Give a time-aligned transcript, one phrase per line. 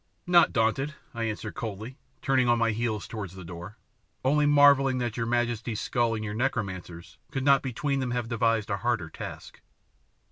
[0.25, 3.77] "Not daunted," I answered coldly, turning on my heels towards the door,
[4.25, 8.71] "only marvelling that your majesty's skull and your necromancer's could not between them have devised
[8.71, 9.61] a harder task."